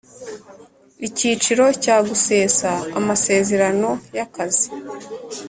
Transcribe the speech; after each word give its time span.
Icyiciro 1.07 1.65
cya 1.83 1.97
gusesa 2.07 2.71
amasezerano 2.99 3.89
y 4.15 4.19
akazi 4.25 4.67